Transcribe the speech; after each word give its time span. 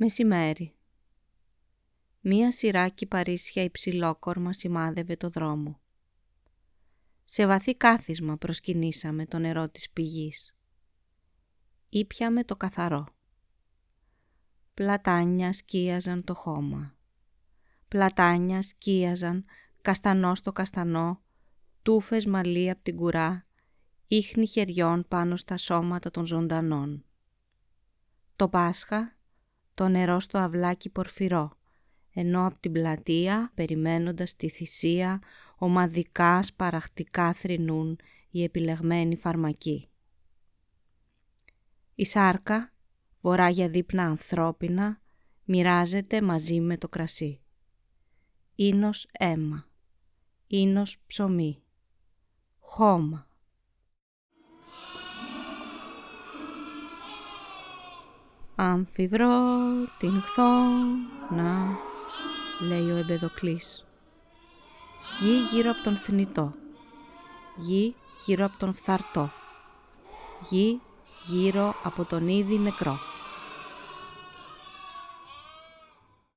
Μεσημέρι. 0.00 0.74
Μία 2.20 2.52
σειράκι 2.52 3.06
παρίσια 3.06 3.62
υψηλόκορμα 3.62 4.52
σημάδευε 4.52 5.16
το 5.16 5.28
δρόμο. 5.28 5.80
Σε 7.24 7.46
βαθύ 7.46 7.76
κάθισμα 7.76 8.36
προσκυνήσαμε 8.36 9.26
το 9.26 9.38
νερό 9.38 9.68
της 9.68 9.90
πηγής. 9.90 10.56
Ήπιαμε 11.88 12.44
το 12.44 12.56
καθαρό. 12.56 13.06
Πλατάνια 14.74 15.52
σκίαζαν 15.52 16.24
το 16.24 16.34
χώμα. 16.34 16.96
Πλατάνια 17.88 18.62
σκίαζαν 18.62 19.44
καστανό 19.82 20.34
στο 20.34 20.52
καστανό, 20.52 21.22
τούφες 21.82 22.26
μαλλί 22.26 22.70
από 22.70 22.82
την 22.82 22.96
κουρά, 22.96 23.46
ίχνη 24.06 24.46
χεριών 24.46 25.04
πάνω 25.08 25.36
στα 25.36 25.56
σώματα 25.56 26.10
των 26.10 26.24
ζωντανών. 26.24 27.04
Το 28.36 28.48
Πάσχα, 28.48 29.17
το 29.78 29.88
νερό 29.88 30.20
στο 30.20 30.38
αυλάκι 30.38 30.90
πορφυρό, 30.90 31.58
ενώ 32.12 32.46
από 32.46 32.58
την 32.60 32.72
πλατεία, 32.72 33.52
περιμένοντας 33.54 34.36
τη 34.36 34.48
θυσία, 34.48 35.22
ομαδικά 35.56 36.42
σπαραχτικά 36.42 37.32
θρυνούν 37.32 37.98
οι 38.30 38.42
επιλεγμένοι 38.42 39.16
φαρμακοί. 39.16 39.88
Η 41.94 42.04
σάρκα, 42.04 42.72
βορρά 43.20 43.52
δείπνα 43.52 44.02
ανθρώπινα, 44.04 45.00
μοιράζεται 45.44 46.22
μαζί 46.22 46.60
με 46.60 46.76
το 46.76 46.88
κρασί. 46.88 47.40
Ίνος 48.54 49.08
αίμα, 49.12 49.68
ίνος 50.46 50.98
ψωμί, 51.06 51.62
χώμα. 52.58 53.27
Αμφιβρώ 58.60 59.28
την 59.98 60.22
χθόνα, 60.22 61.78
λέει 62.68 62.90
ο 62.90 62.96
Εμπεδοκλής. 62.96 63.86
Γη 65.20 65.40
γύρω 65.50 65.70
από 65.70 65.82
τον 65.82 65.96
θνητό, 65.96 66.54
γη 67.56 67.94
γύρω 68.24 68.44
από 68.44 68.58
τον 68.58 68.74
φθαρτό, 68.74 69.30
γη 70.48 70.80
γύρω 71.24 71.74
από 71.82 72.04
τον 72.04 72.28
ήδη 72.28 72.58
νεκρό. 72.58 72.98